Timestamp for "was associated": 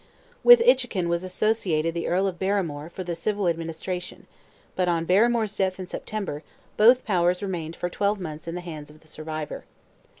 1.09-1.93